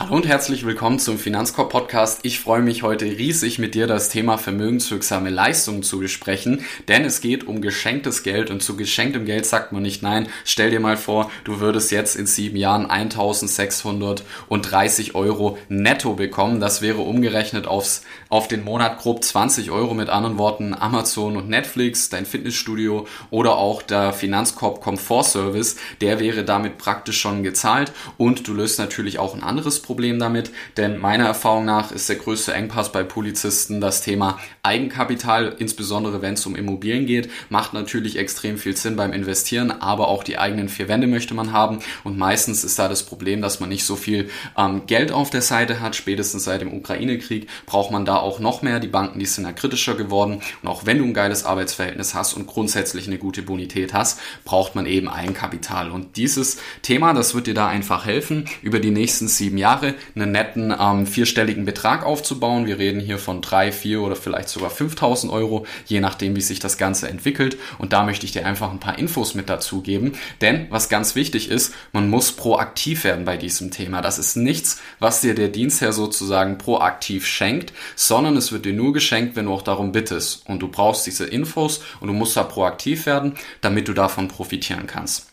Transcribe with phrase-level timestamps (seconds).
[0.00, 2.20] Hallo und herzlich willkommen zum Finanzkorb Podcast.
[2.22, 7.20] Ich freue mich heute riesig mit dir das Thema vermögenswirksame Leistungen zu besprechen, denn es
[7.20, 10.28] geht um geschenktes Geld und zu geschenktem Geld sagt man nicht nein.
[10.46, 16.60] Stell dir mal vor, du würdest jetzt in sieben Jahren 1630 Euro netto bekommen.
[16.60, 19.92] Das wäre umgerechnet aufs, auf den Monat grob 20 Euro.
[19.92, 26.20] Mit anderen Worten Amazon und Netflix, dein Fitnessstudio oder auch der Finanzkorb Komfort Service, der
[26.20, 30.52] wäre damit praktisch schon gezahlt und du löst natürlich auch ein anderes Problem Problem damit,
[30.76, 36.34] denn meiner Erfahrung nach ist der größte Engpass bei Polizisten das Thema Eigenkapital, insbesondere wenn
[36.34, 37.28] es um Immobilien geht.
[37.48, 41.50] Macht natürlich extrem viel Sinn beim Investieren, aber auch die eigenen vier Wände möchte man
[41.50, 45.30] haben und meistens ist da das Problem, dass man nicht so viel ähm, Geld auf
[45.30, 45.96] der Seite hat.
[45.96, 48.78] Spätestens seit dem Ukraine-Krieg braucht man da auch noch mehr.
[48.78, 52.34] Die Banken, die sind ja kritischer geworden und auch wenn du ein geiles Arbeitsverhältnis hast
[52.34, 57.48] und grundsätzlich eine gute Bonität hast, braucht man eben Eigenkapital und dieses Thema, das wird
[57.48, 62.04] dir da einfach helfen über die nächsten sieben Jahre Jahre einen netten ähm, vierstelligen Betrag
[62.04, 62.66] aufzubauen.
[62.66, 66.60] Wir reden hier von drei, vier oder vielleicht sogar 5000 Euro, je nachdem, wie sich
[66.60, 67.56] das Ganze entwickelt.
[67.78, 70.12] Und da möchte ich dir einfach ein paar Infos mit dazu geben.
[70.40, 74.02] Denn was ganz wichtig ist, man muss proaktiv werden bei diesem Thema.
[74.02, 78.92] Das ist nichts, was dir der Dienstherr sozusagen proaktiv schenkt, sondern es wird dir nur
[78.92, 80.46] geschenkt, wenn du auch darum bittest.
[80.46, 84.86] Und du brauchst diese Infos und du musst da proaktiv werden, damit du davon profitieren
[84.86, 85.30] kannst.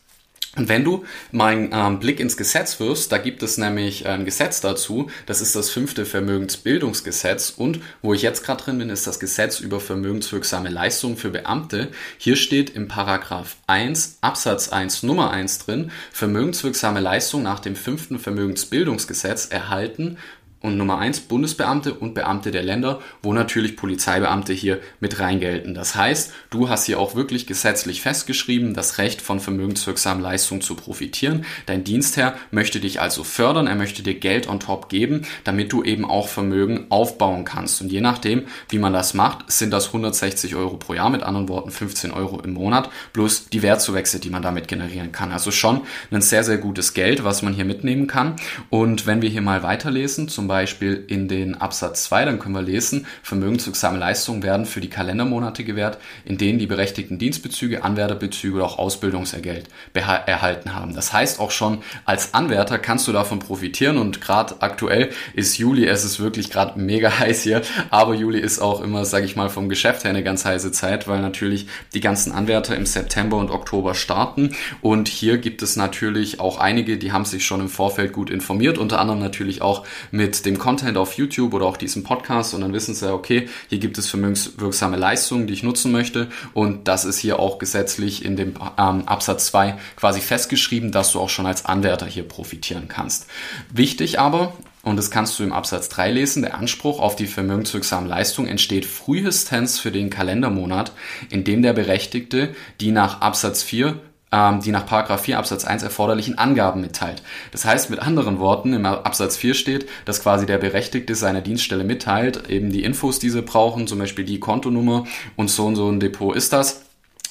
[0.58, 4.26] Und wenn du mal einen ähm, Blick ins Gesetz wirfst, da gibt es nämlich ein
[4.26, 9.06] Gesetz dazu, das ist das fünfte Vermögensbildungsgesetz und wo ich jetzt gerade drin bin, ist
[9.06, 11.90] das Gesetz über vermögenswirksame Leistungen für Beamte.
[12.18, 18.18] Hier steht im Paragraph 1 Absatz 1 Nummer 1 drin, vermögenswirksame Leistungen nach dem fünften
[18.18, 20.18] Vermögensbildungsgesetz erhalten
[20.62, 25.74] und Nummer eins Bundesbeamte und Beamte der Länder, wo natürlich Polizeibeamte hier mit reingelten.
[25.74, 30.76] Das heißt, du hast hier auch wirklich gesetzlich festgeschrieben, das Recht von vermögenswirksamen Leistungen zu
[30.76, 31.46] profitieren.
[31.68, 35.84] Dein Dienstherr möchte dich also fördern, er möchte dir Geld on top geben, damit du
[35.84, 37.82] eben auch Vermögen aufbauen kannst.
[37.82, 41.50] Und je nachdem, wie man das macht, sind das 160 Euro pro Jahr, mit anderen
[41.50, 45.32] Worten 15 Euro im Monat, plus die Wertzuwächse, die man damit generieren kann.
[45.32, 45.82] Also schon
[46.12, 48.36] ein sehr, sehr gutes Geld, was man hier mitnehmen kann.
[48.70, 52.62] Und wenn wir hier mal weiterlesen, zum Beispiel in den Absatz 2, dann können wir
[52.62, 58.66] lesen, vermögenswirksame Leistungen werden für die Kalendermonate gewährt, in denen die berechtigten Dienstbezüge, Anwärterbezüge oder
[58.66, 60.94] auch Ausbildungsergelt erhalten haben.
[60.94, 65.86] Das heißt auch schon, als Anwärter kannst du davon profitieren und gerade aktuell ist Juli,
[65.86, 69.50] es ist wirklich gerade mega heiß hier, aber Juli ist auch immer, sage ich mal,
[69.50, 73.52] vom Geschäft her eine ganz heiße Zeit, weil natürlich die ganzen Anwärter im September und
[73.52, 78.14] Oktober starten und hier gibt es natürlich auch einige, die haben sich schon im Vorfeld
[78.14, 82.54] gut informiert, unter anderem natürlich auch mit dem Content auf YouTube oder auch diesem Podcast
[82.54, 86.88] und dann wissen sie, okay, hier gibt es vermögenswirksame Leistungen, die ich nutzen möchte und
[86.88, 91.30] das ist hier auch gesetzlich in dem ähm, Absatz 2 quasi festgeschrieben, dass du auch
[91.30, 93.28] schon als Anwärter hier profitieren kannst.
[93.74, 94.54] Wichtig aber,
[94.84, 98.86] und das kannst du im Absatz 3 lesen, der Anspruch auf die vermögenswirksame Leistung entsteht
[98.86, 100.94] frühestens für den Kalendermonat,
[101.30, 104.00] in dem der Berechtigte die nach Absatz 4 ähm,
[104.32, 107.24] die nach 4 Absatz 1 erforderlichen Angaben mitteilt.
[107.52, 111.86] Das heißt mit anderen Worten, im Absatz 4 steht, dass quasi der Berechtigte seiner Dienststelle
[111.86, 115.06] mitteilt, eben die Infos, die sie brauchen, zum Beispiel die Kontonummer
[115.38, 116.87] und so und so ein Depot ist das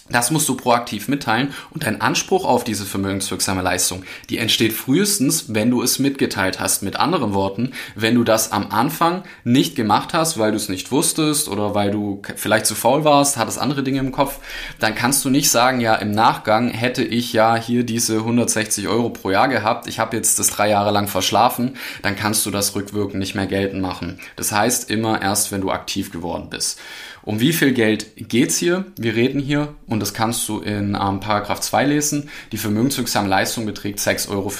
[0.09, 5.55] das musst du proaktiv mitteilen und dein Anspruch auf diese vermögenswirksame Leistung, die entsteht frühestens,
[5.55, 6.83] wenn du es mitgeteilt hast.
[6.83, 10.93] Mit anderen Worten, wenn du das am Anfang nicht gemacht hast, weil du es nicht
[10.93, 14.39] wusstest oder weil du vielleicht zu faul warst, hattest andere Dinge im Kopf,
[14.79, 19.11] dann kannst du nicht sagen, ja, im Nachgang hätte ich ja hier diese 160 Euro
[19.11, 22.75] pro Jahr gehabt, ich habe jetzt das drei Jahre lang verschlafen, dann kannst du das
[22.75, 24.21] rückwirkend nicht mehr geltend machen.
[24.37, 26.79] Das heißt immer erst, wenn du aktiv geworden bist.
[27.27, 28.85] Um wie viel Geld geht's hier?
[28.97, 33.67] Wir reden hier, und das kannst du in ähm, Paragraph 2 lesen, die vermögenswirksame Leistung
[33.67, 34.53] beträgt 6,65 Euro.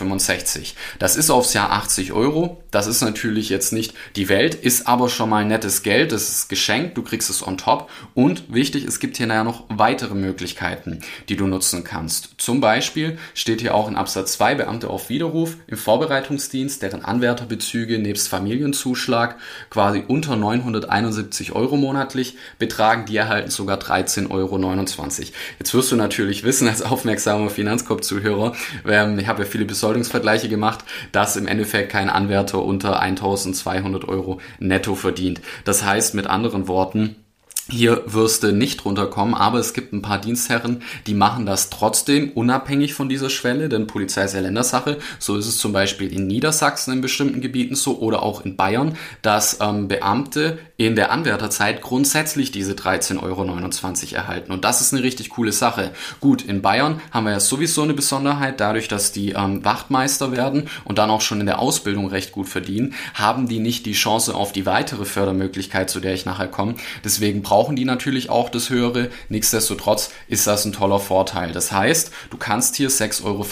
[0.99, 2.65] Das ist aufs Jahr 80 Euro.
[2.73, 6.49] Das ist natürlich jetzt nicht die Welt, ist aber schon mal nettes Geld, das ist
[6.49, 7.89] geschenkt, du kriegst es on top.
[8.15, 12.31] Und wichtig, es gibt hier naja noch weitere Möglichkeiten, die du nutzen kannst.
[12.39, 18.01] Zum Beispiel steht hier auch in Absatz 2 Beamte auf Widerruf im Vorbereitungsdienst, deren Anwärterbezüge
[18.01, 19.37] nebst Familienzuschlag
[19.71, 24.59] quasi unter 971 Euro monatlich betragen, die erhalten sogar 13,29 Euro.
[25.59, 28.55] Jetzt wirst du natürlich wissen, als aufmerksamer Finanzkorb-Zuhörer,
[28.87, 34.41] ähm, ich habe ja viele Besoldungsvergleiche gemacht, dass im Endeffekt kein Anwärter unter 1200 Euro
[34.59, 35.41] netto verdient.
[35.65, 37.17] Das heißt mit anderen Worten,
[37.69, 42.31] hier wirst du nicht runterkommen, aber es gibt ein paar Dienstherren, die machen das trotzdem
[42.31, 44.99] unabhängig von dieser Schwelle, denn Polizei ist ja Ländersache.
[45.19, 48.97] So ist es zum Beispiel in Niedersachsen in bestimmten Gebieten so oder auch in Bayern,
[49.23, 54.53] dass ähm, Beamte in der Anwärterzeit grundsätzlich diese 13,29 Euro erhalten.
[54.53, 55.91] Und das ist eine richtig coole Sache.
[56.21, 60.69] Gut, in Bayern haben wir ja sowieso eine Besonderheit, dadurch, dass die ähm, Wachtmeister werden
[60.85, 64.35] und dann auch schon in der Ausbildung recht gut verdienen, haben die nicht die Chance
[64.35, 66.75] auf die weitere Fördermöglichkeit, zu der ich nachher komme.
[67.05, 67.43] Deswegen
[67.77, 69.09] die natürlich auch das Höhere.
[69.29, 71.53] Nichtsdestotrotz ist das ein toller Vorteil.
[71.53, 73.45] Das heißt, du kannst hier 6,65 Euro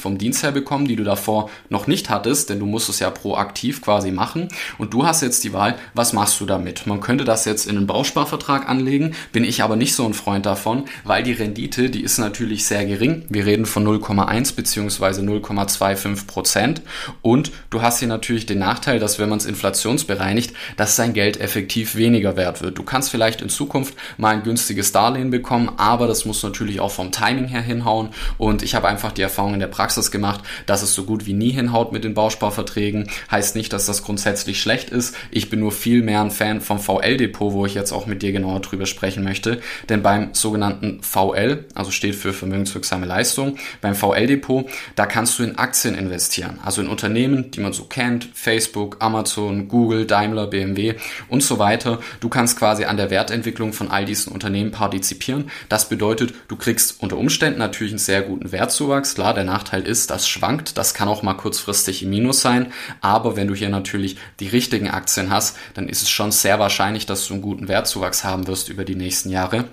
[0.00, 3.10] vom Dienst her bekommen, die du davor noch nicht hattest, denn du musst es ja
[3.10, 4.48] proaktiv quasi machen.
[4.76, 6.86] Und du hast jetzt die Wahl, was machst du damit?
[6.86, 10.44] Man könnte das jetzt in einen Bausparvertrag anlegen, bin ich aber nicht so ein Freund
[10.44, 13.24] davon, weil die Rendite, die ist natürlich sehr gering.
[13.28, 15.22] Wir reden von 0,1 bzw.
[15.22, 16.82] 0,25 Prozent.
[17.22, 21.40] Und du hast hier natürlich den Nachteil, dass wenn man es inflationsbereinigt, dass sein Geld
[21.40, 22.76] effektiv weniger wert wird.
[22.76, 26.80] Du kannst vielleicht vielleicht in Zukunft mal ein günstiges Darlehen bekommen, aber das muss natürlich
[26.80, 30.40] auch vom Timing her hinhauen und ich habe einfach die Erfahrung in der Praxis gemacht,
[30.66, 33.08] dass es so gut wie nie hinhaut mit den Bausparverträgen.
[33.30, 35.14] Heißt nicht, dass das grundsätzlich schlecht ist.
[35.30, 38.32] Ich bin nur viel mehr ein Fan vom VL-Depot, wo ich jetzt auch mit dir
[38.32, 44.68] genauer drüber sprechen möchte, denn beim sogenannten VL, also steht für vermögenswirksame Leistung, beim VL-Depot,
[44.96, 49.68] da kannst du in Aktien investieren, also in Unternehmen, die man so kennt, Facebook, Amazon,
[49.68, 50.94] Google, Daimler, BMW
[51.28, 52.00] und so weiter.
[52.18, 55.50] Du kannst quasi an der Wert Wertentwicklung von all diesen Unternehmen partizipieren.
[55.68, 59.14] Das bedeutet, du kriegst unter Umständen natürlich einen sehr guten Wertzuwachs.
[59.14, 60.78] Klar, der Nachteil ist, das schwankt.
[60.78, 62.72] Das kann auch mal kurzfristig im Minus sein.
[63.02, 67.04] Aber wenn du hier natürlich die richtigen Aktien hast, dann ist es schon sehr wahrscheinlich,
[67.04, 69.66] dass du einen guten Wertzuwachs haben wirst über die nächsten Jahre.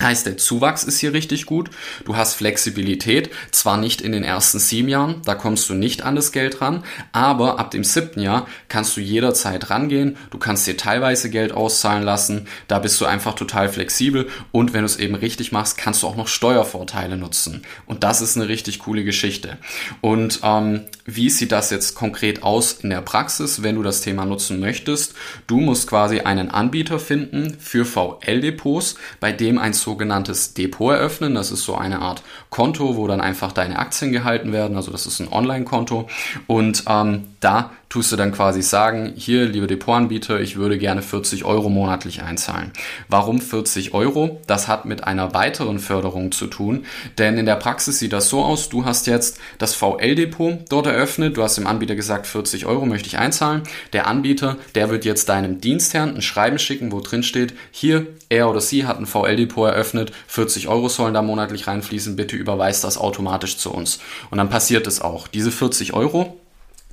[0.00, 1.70] Heißt, der Zuwachs ist hier richtig gut.
[2.04, 6.14] Du hast Flexibilität, zwar nicht in den ersten sieben Jahren, da kommst du nicht an
[6.14, 10.16] das Geld ran, aber ab dem siebten Jahr kannst du jederzeit rangehen.
[10.30, 14.82] Du kannst dir teilweise Geld auszahlen lassen, da bist du einfach total flexibel und wenn
[14.82, 17.62] du es eben richtig machst, kannst du auch noch Steuervorteile nutzen.
[17.86, 19.58] Und das ist eine richtig coole Geschichte.
[20.00, 24.24] Und ähm, wie sieht das jetzt konkret aus in der Praxis, wenn du das Thema
[24.26, 25.14] nutzen möchtest?
[25.48, 31.34] Du musst quasi einen Anbieter finden für VL-Depots, bei dem ein sogenanntes Depot eröffnen.
[31.34, 34.76] Das ist so eine Art Konto, wo dann einfach deine Aktien gehalten werden.
[34.76, 36.08] Also das ist ein Online-Konto.
[36.46, 41.44] Und ähm, da tust du dann quasi sagen, hier, liebe Depotanbieter, ich würde gerne 40
[41.44, 42.72] Euro monatlich einzahlen.
[43.08, 44.40] Warum 40 Euro?
[44.46, 46.84] Das hat mit einer weiteren Förderung zu tun,
[47.16, 51.36] denn in der Praxis sieht das so aus, du hast jetzt das VL-Depot dort eröffnet,
[51.36, 53.62] du hast dem Anbieter gesagt, 40 Euro möchte ich einzahlen.
[53.92, 58.50] Der Anbieter, der wird jetzt deinem Dienstherrn ein Schreiben schicken, wo drin steht, hier, er
[58.50, 62.98] oder sie hat ein VL-Depot eröffnet, 40 Euro sollen da monatlich reinfließen, bitte überweist das
[62.98, 64.00] automatisch zu uns.
[64.30, 65.28] Und dann passiert es auch.
[65.28, 66.37] Diese 40 Euro,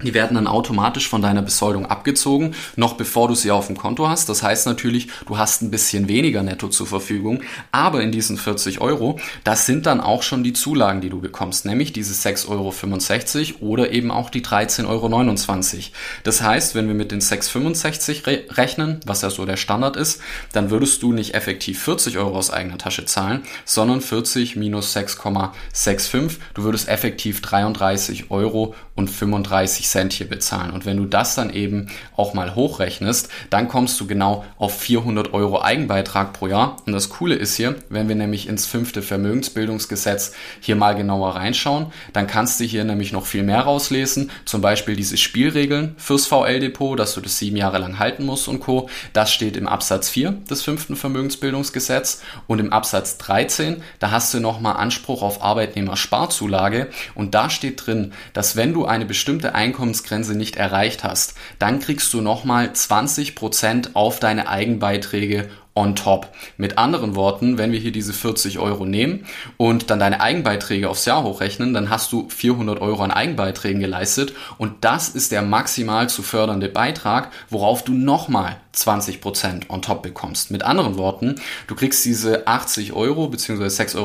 [0.04, 4.10] die werden dann automatisch von deiner Besoldung abgezogen, noch bevor du sie auf dem Konto
[4.10, 4.28] hast.
[4.28, 8.82] Das heißt natürlich, du hast ein bisschen weniger netto zur Verfügung, aber in diesen 40
[8.82, 13.72] Euro, das sind dann auch schon die Zulagen, die du bekommst, nämlich diese 6,65 Euro
[13.72, 15.82] oder eben auch die 13,29 Euro.
[16.24, 20.20] Das heißt, wenn wir mit den 6,65 re rechnen, was ja so der Standard ist,
[20.52, 26.38] dann würdest du nicht effektiv 40 Euro aus eigener Tasche zahlen, sondern 40 minus 6,65.
[26.54, 30.72] Du würdest effektiv 33 Euro und 35 50 Cent hier bezahlen.
[30.72, 35.34] Und wenn du das dann eben auch mal hochrechnest, dann kommst du genau auf 400
[35.34, 36.78] Euro Eigenbeitrag pro Jahr.
[36.86, 41.88] Und das Coole ist hier, wenn wir nämlich ins fünfte Vermögensbildungsgesetz hier mal genauer reinschauen,
[42.14, 44.32] dann kannst du hier nämlich noch viel mehr rauslesen.
[44.46, 48.60] Zum Beispiel diese Spielregeln fürs VL-Depot, dass du das sieben Jahre lang halten musst und
[48.60, 48.90] Co.
[49.14, 54.40] Das steht im Absatz 4 des fünften Vermögensbildungsgesetz und im Absatz 13, da hast du
[54.40, 60.36] nochmal Anspruch auf Arbeitnehmersparzulage und da steht drin, dass wenn du eine bestimmte Einkommens Einkommensgrenze
[60.36, 66.30] nicht erreicht hast, dann kriegst du nochmal 20% auf deine Eigenbeiträge on top.
[66.58, 69.26] Mit anderen Worten, wenn wir hier diese 40 Euro nehmen
[69.58, 74.34] und dann deine Eigenbeiträge aufs Jahr hochrechnen, dann hast du 400 Euro an Eigenbeiträgen geleistet
[74.58, 80.50] und das ist der maximal zu fördernde Beitrag, worauf du nochmal 20% on top bekommst.
[80.50, 81.36] Mit anderen Worten,
[81.68, 83.66] du kriegst diese 80 Euro bzw.
[83.66, 83.98] 6,65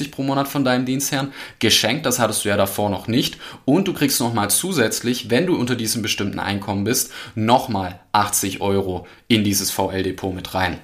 [0.00, 3.88] Euro pro Monat von deinem Dienstherrn geschenkt, das hattest du ja davor noch nicht und
[3.88, 9.42] du kriegst nochmal zusätzlich, wenn du unter diesem bestimmten Einkommen bist, nochmal 80 Euro in
[9.42, 10.78] dieses VL-Depot mit rein.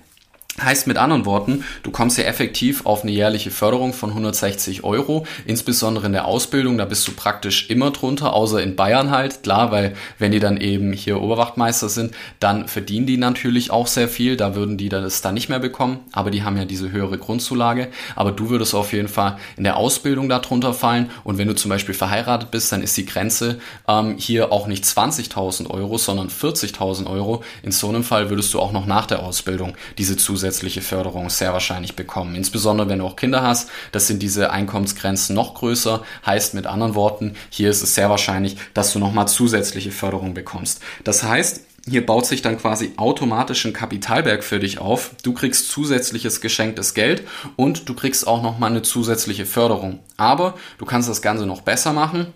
[0.62, 5.26] Heißt mit anderen Worten, du kommst ja effektiv auf eine jährliche Förderung von 160 Euro,
[5.46, 9.72] insbesondere in der Ausbildung, da bist du praktisch immer drunter, außer in Bayern halt, klar,
[9.72, 14.36] weil wenn die dann eben hier Oberwachtmeister sind, dann verdienen die natürlich auch sehr viel,
[14.36, 17.88] da würden die das dann nicht mehr bekommen, aber die haben ja diese höhere Grundzulage,
[18.14, 21.56] aber du würdest auf jeden Fall in der Ausbildung da drunter fallen und wenn du
[21.56, 23.58] zum Beispiel verheiratet bist, dann ist die Grenze
[23.88, 27.42] ähm, hier auch nicht 20.000 Euro, sondern 40.000 Euro.
[27.64, 31.30] In so einem Fall würdest du auch noch nach der Ausbildung diese Zusätze zusätzliche Förderung
[31.30, 32.34] sehr wahrscheinlich bekommen.
[32.34, 36.02] Insbesondere wenn du auch Kinder hast, das sind diese Einkommensgrenzen noch größer.
[36.26, 40.82] Heißt mit anderen Worten, hier ist es sehr wahrscheinlich, dass du nochmal zusätzliche Förderung bekommst.
[41.02, 45.12] Das heißt, hier baut sich dann quasi automatisch ein Kapitalberg für dich auf.
[45.22, 47.22] Du kriegst zusätzliches geschenktes Geld
[47.56, 50.00] und du kriegst auch nochmal eine zusätzliche Förderung.
[50.18, 52.34] Aber du kannst das Ganze noch besser machen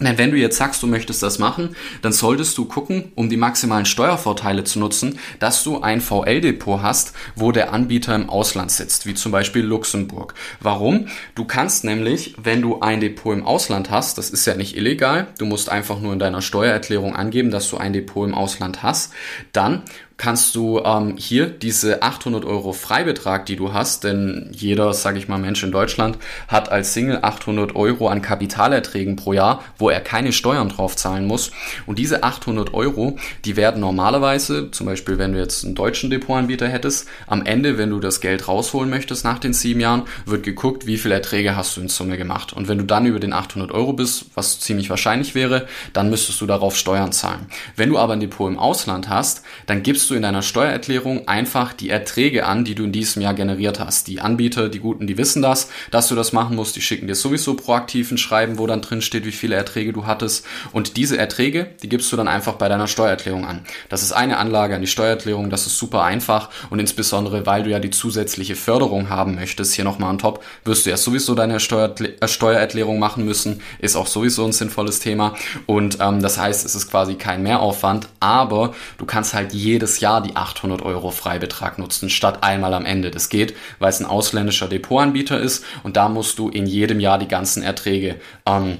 [0.00, 3.36] denn wenn du jetzt sagst, du möchtest das machen, dann solltest du gucken, um die
[3.36, 9.06] maximalen Steuervorteile zu nutzen, dass du ein VL-Depot hast, wo der Anbieter im Ausland sitzt,
[9.06, 10.34] wie zum Beispiel Luxemburg.
[10.60, 11.08] Warum?
[11.34, 15.26] Du kannst nämlich, wenn du ein Depot im Ausland hast, das ist ja nicht illegal,
[15.38, 19.12] du musst einfach nur in deiner Steuererklärung angeben, dass du ein Depot im Ausland hast,
[19.52, 19.82] dann
[20.18, 25.28] kannst du ähm, hier diese 800 Euro Freibetrag, die du hast, denn jeder, sage ich
[25.28, 30.00] mal, Mensch in Deutschland hat als Single 800 Euro an Kapitalerträgen pro Jahr, wo er
[30.00, 31.52] keine Steuern drauf zahlen muss.
[31.86, 36.68] Und diese 800 Euro, die werden normalerweise, zum Beispiel wenn du jetzt einen deutschen Depotanbieter
[36.68, 40.86] hättest, am Ende, wenn du das Geld rausholen möchtest nach den sieben Jahren, wird geguckt,
[40.86, 42.52] wie viele Erträge hast du in Summe gemacht.
[42.52, 46.40] Und wenn du dann über den 800 Euro bist, was ziemlich wahrscheinlich wäre, dann müsstest
[46.40, 47.46] du darauf Steuern zahlen.
[47.76, 51.72] Wenn du aber ein Depot im Ausland hast, dann gibst du in deiner Steuererklärung einfach
[51.72, 54.08] die Erträge an, die du in diesem Jahr generiert hast.
[54.08, 56.76] Die Anbieter, die Guten, die wissen das, dass du das machen musst.
[56.76, 60.06] Die schicken dir sowieso proaktiv ein Schreiben, wo dann drin steht, wie viele Erträge du
[60.06, 60.46] hattest.
[60.72, 63.64] Und diese Erträge, die gibst du dann einfach bei deiner Steuererklärung an.
[63.88, 67.70] Das ist eine Anlage an die Steuererklärung, das ist super einfach und insbesondere, weil du
[67.70, 71.60] ja die zusätzliche Förderung haben möchtest, hier nochmal on top, wirst du ja sowieso deine
[71.60, 75.34] Steuererklärung machen müssen, ist auch sowieso ein sinnvolles Thema
[75.66, 80.22] und ähm, das heißt, es ist quasi kein Mehraufwand, aber du kannst halt jedes Jahr
[80.22, 83.10] die 800 Euro Freibetrag nutzen, statt einmal am Ende.
[83.10, 87.18] Das geht, weil es ein ausländischer Depotanbieter ist und da musst du in jedem Jahr
[87.18, 88.78] die ganzen Erträge ähm,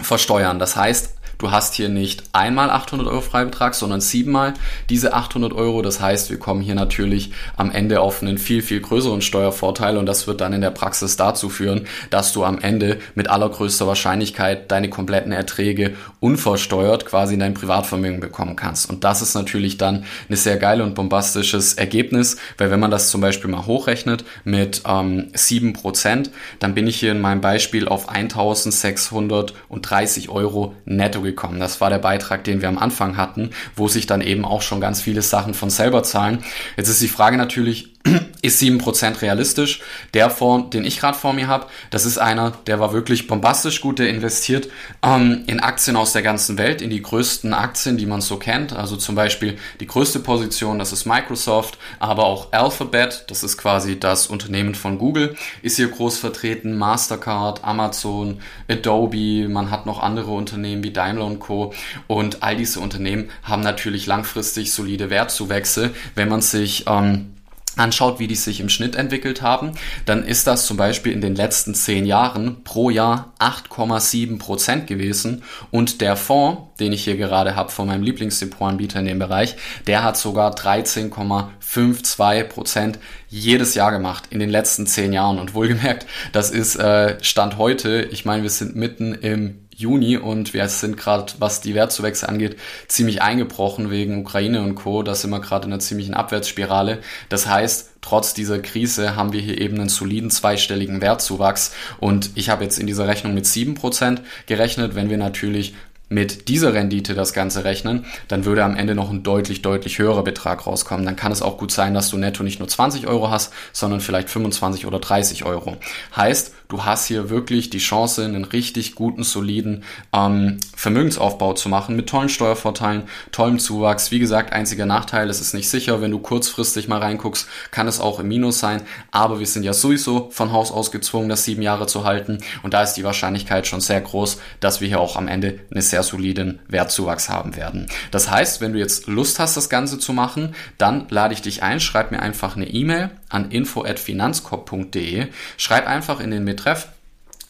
[0.00, 0.58] versteuern.
[0.58, 4.54] Das heißt, Du hast hier nicht einmal 800 Euro Freibetrag, sondern siebenmal
[4.88, 5.82] diese 800 Euro.
[5.82, 10.06] Das heißt, wir kommen hier natürlich am Ende auf einen viel, viel größeren Steuervorteil und
[10.06, 14.70] das wird dann in der Praxis dazu führen, dass du am Ende mit allergrößter Wahrscheinlichkeit
[14.70, 18.88] deine kompletten Erträge unversteuert quasi in dein Privatvermögen bekommen kannst.
[18.88, 23.08] Und das ist natürlich dann ein sehr geile und bombastisches Ergebnis, weil wenn man das
[23.08, 26.30] zum Beispiel mal hochrechnet mit ähm, 7%,
[26.60, 31.60] dann bin ich hier in meinem Beispiel auf 1630 Euro netto gekommen gekommen.
[31.60, 34.80] Das war der Beitrag, den wir am Anfang hatten, wo sich dann eben auch schon
[34.80, 36.44] ganz viele Sachen von selber zahlen.
[36.76, 37.91] Jetzt ist die Frage natürlich,
[38.42, 39.80] ist 7% realistisch.
[40.14, 43.80] Der Fonds, den ich gerade vor mir habe, das ist einer, der war wirklich bombastisch
[43.80, 44.68] gut, der investiert
[45.02, 48.72] ähm, in Aktien aus der ganzen Welt, in die größten Aktien, die man so kennt.
[48.72, 53.98] Also zum Beispiel die größte Position, das ist Microsoft, aber auch Alphabet, das ist quasi
[53.98, 60.32] das Unternehmen von Google, ist hier groß vertreten, Mastercard, Amazon, Adobe, man hat noch andere
[60.32, 61.72] Unternehmen wie Daimler und Co.
[62.08, 67.32] Und all diese Unternehmen haben natürlich langfristig solide Wertzuwächse, wenn man sich ähm,
[67.76, 69.72] anschaut, wie die sich im Schnitt entwickelt haben,
[70.04, 75.42] dann ist das zum Beispiel in den letzten zehn Jahren pro Jahr 8,7 Prozent gewesen.
[75.70, 80.02] Und der Fonds, den ich hier gerade habe von meinem Lieblingsdepotanbieter in dem Bereich, der
[80.02, 82.98] hat sogar 13,52 Prozent
[83.28, 85.38] jedes Jahr gemacht in den letzten zehn Jahren.
[85.38, 90.54] Und wohlgemerkt, das ist äh, Stand heute, ich meine, wir sind mitten im Juni und
[90.54, 92.56] wir sind gerade, was die Wertzuwächse angeht,
[92.88, 95.02] ziemlich eingebrochen wegen Ukraine und Co.
[95.02, 96.98] Da sind wir gerade in einer ziemlichen Abwärtsspirale.
[97.28, 102.50] Das heißt, trotz dieser Krise haben wir hier eben einen soliden zweistelligen Wertzuwachs und ich
[102.50, 104.94] habe jetzt in dieser Rechnung mit sieben Prozent gerechnet.
[104.94, 105.74] Wenn wir natürlich
[106.12, 110.22] mit dieser Rendite das Ganze rechnen, dann würde am Ende noch ein deutlich, deutlich höherer
[110.22, 111.06] Betrag rauskommen.
[111.06, 114.00] Dann kann es auch gut sein, dass du netto nicht nur 20 Euro hast, sondern
[114.00, 115.78] vielleicht 25 oder 30 Euro.
[116.14, 121.96] Heißt, du hast hier wirklich die Chance, einen richtig guten, soliden ähm, Vermögensaufbau zu machen
[121.96, 124.10] mit tollen Steuervorteilen, tollem Zuwachs.
[124.10, 128.00] Wie gesagt, einziger Nachteil, es ist nicht sicher, wenn du kurzfristig mal reinguckst, kann es
[128.00, 128.82] auch im Minus sein.
[129.10, 132.38] Aber wir sind ja sowieso von Haus aus gezwungen, das sieben Jahre zu halten.
[132.62, 135.82] Und da ist die Wahrscheinlichkeit schon sehr groß, dass wir hier auch am Ende eine
[135.82, 137.86] sehr soliden Wertzuwachs haben werden.
[138.10, 141.62] Das heißt, wenn du jetzt Lust hast, das Ganze zu machen, dann lade ich dich
[141.62, 145.26] ein, schreib mir einfach eine E-Mail an info@finanzkorb.de.
[145.56, 146.88] Schreib einfach in den Betreff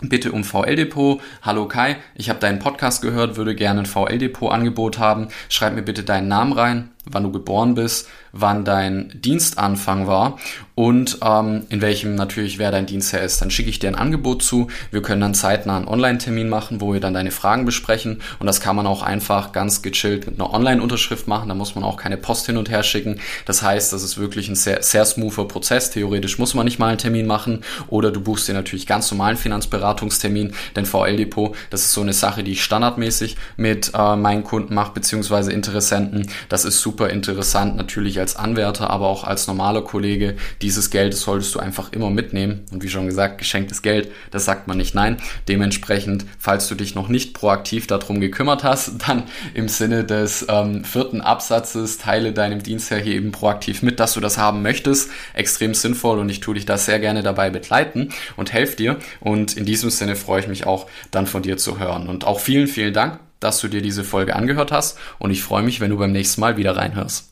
[0.04, 1.20] Bitte um VL-Depot.
[1.42, 5.28] Hallo Kai, ich habe deinen Podcast gehört, würde gerne ein VL-Depot-Angebot haben.
[5.48, 10.38] Schreib mir bitte deinen Namen rein, wann du geboren bist, wann dein Dienstanfang war
[10.74, 13.42] und ähm, in welchem natürlich wer dein Dienstherr ist.
[13.42, 14.68] Dann schicke ich dir ein Angebot zu.
[14.90, 18.60] Wir können dann zeitnah einen Online-Termin machen, wo wir dann deine Fragen besprechen und das
[18.60, 21.48] kann man auch einfach ganz gechillt mit einer Online-Unterschrift machen.
[21.48, 23.20] Da muss man auch keine Post hin und her schicken.
[23.46, 25.90] Das heißt, das ist wirklich ein sehr, sehr smoother Prozess.
[25.90, 29.36] Theoretisch muss man nicht mal einen Termin machen oder du buchst dir natürlich ganz normalen
[29.36, 34.74] Finanzberatungstermin, denn VL-Depot, das ist so eine Sache, die ich standardmäßig mit äh, meinen Kunden
[34.74, 36.28] mache, beziehungsweise Interessenten.
[36.48, 40.36] Das ist super super interessant, natürlich als Anwärter, aber auch als normaler Kollege.
[40.60, 42.66] Dieses Geld solltest du einfach immer mitnehmen.
[42.70, 45.16] Und wie schon gesagt, geschenktes Geld, das sagt man nicht nein.
[45.48, 49.22] Dementsprechend, falls du dich noch nicht proaktiv darum gekümmert hast, dann
[49.54, 54.20] im Sinne des ähm, vierten Absatzes teile deinem Dienstherr hier eben proaktiv mit, dass du
[54.20, 55.10] das haben möchtest.
[55.32, 58.98] Extrem sinnvoll und ich tue dich da sehr gerne dabei begleiten und helfe dir.
[59.20, 62.06] Und in diesem Sinne freue ich mich auch dann von dir zu hören.
[62.06, 65.62] Und auch vielen, vielen Dank dass du dir diese Folge angehört hast und ich freue
[65.62, 67.31] mich, wenn du beim nächsten Mal wieder reinhörst.